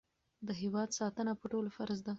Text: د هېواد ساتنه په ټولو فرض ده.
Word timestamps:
د 0.47 0.49
هېواد 0.61 0.89
ساتنه 0.99 1.31
په 1.39 1.45
ټولو 1.51 1.69
فرض 1.77 1.97
ده. 2.05 2.09